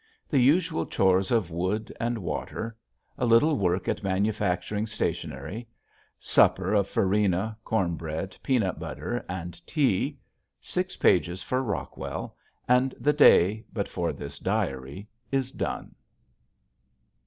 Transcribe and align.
The 0.27 0.39
usual 0.39 0.87
chores 0.87 1.29
of 1.29 1.51
wood 1.51 1.95
and 1.99 2.17
water; 2.17 2.75
a 3.19 3.25
little 3.27 3.55
work 3.55 3.87
at 3.87 4.01
manufacturing 4.01 4.87
stationery; 4.87 5.67
supper 6.19 6.73
of 6.73 6.87
farina, 6.87 7.55
corn 7.63 7.97
bread, 7.97 8.35
peanut 8.41 8.79
butter, 8.79 9.23
and 9.29 9.63
tea; 9.67 10.17
six 10.59 10.97
pages 10.97 11.43
for 11.43 11.61
Rockwell; 11.61 12.35
and 12.67 12.95
the 12.99 13.13
day, 13.13 13.63
but 13.71 13.87
for 13.87 14.11
this 14.11 14.39
diary, 14.39 15.07
is 15.31 15.51
done. 15.51 15.93